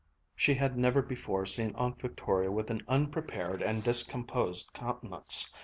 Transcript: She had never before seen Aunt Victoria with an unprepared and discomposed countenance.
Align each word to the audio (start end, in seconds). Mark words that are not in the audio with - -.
She 0.35 0.55
had 0.55 0.79
never 0.79 1.03
before 1.03 1.45
seen 1.45 1.75
Aunt 1.75 2.01
Victoria 2.01 2.51
with 2.51 2.71
an 2.71 2.81
unprepared 2.87 3.61
and 3.61 3.83
discomposed 3.83 4.73
countenance. 4.73 5.53